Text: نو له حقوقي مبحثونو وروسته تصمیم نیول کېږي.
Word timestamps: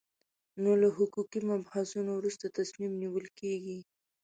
نو 0.61 0.71
له 0.81 0.89
حقوقي 0.97 1.39
مبحثونو 1.51 2.11
وروسته 2.15 2.45
تصمیم 2.59 2.91
نیول 3.01 3.25
کېږي. 3.39 3.79